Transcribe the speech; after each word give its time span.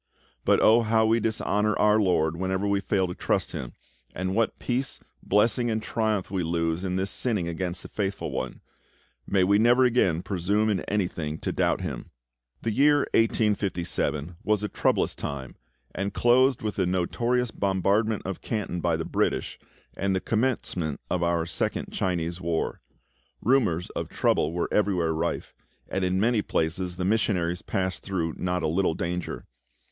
But 0.45 0.59
oh, 0.61 0.81
how 0.81 1.05
we 1.05 1.19
dishonour 1.19 1.77
our 1.77 1.99
LORD 1.99 2.35
whenever 2.35 2.67
we 2.67 2.79
fail 2.81 3.05
to 3.07 3.13
trust 3.13 3.51
Him, 3.51 3.73
and 4.15 4.33
what 4.33 4.57
peace, 4.57 4.99
blessing, 5.21 5.69
and 5.69 5.79
triumph 5.79 6.31
we 6.31 6.41
lose 6.41 6.83
in 6.83 6.95
thus 6.95 7.11
sinning 7.11 7.47
against 7.47 7.83
the 7.83 7.87
Faithful 7.87 8.31
One! 8.31 8.61
May 9.27 9.43
we 9.43 9.59
never 9.59 9.83
again 9.83 10.23
presume 10.23 10.71
in 10.71 10.79
anything 10.85 11.37
to 11.41 11.51
doubt 11.51 11.81
Him! 11.81 12.09
The 12.63 12.71
year 12.71 13.01
1857 13.13 14.37
was 14.43 14.63
a 14.63 14.67
troublous 14.67 15.13
time, 15.13 15.55
and 15.93 16.11
closed 16.15 16.63
with 16.63 16.77
the 16.77 16.87
notorious 16.87 17.51
bombardment 17.51 18.23
of 18.25 18.41
Canton 18.41 18.79
by 18.81 18.97
the 18.97 19.05
British, 19.05 19.59
and 19.95 20.15
the 20.15 20.19
commencement 20.19 20.99
of 21.11 21.21
our 21.21 21.45
second 21.45 21.91
Chinese 21.93 22.41
war. 22.41 22.81
Rumours 23.39 23.91
of 23.91 24.09
trouble 24.09 24.51
were 24.51 24.67
everywhere 24.71 25.13
rife, 25.13 25.53
and 25.87 26.03
in 26.03 26.19
many 26.19 26.41
places 26.41 26.95
the 26.95 27.05
missionaries 27.05 27.61
passed 27.61 28.01
through 28.01 28.33
not 28.37 28.63
a 28.63 28.67
little 28.67 28.95
danger. 28.95 29.45